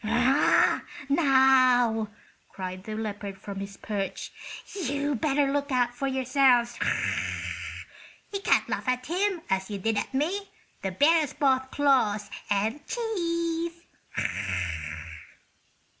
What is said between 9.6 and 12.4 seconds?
you did at me. The bear has both claws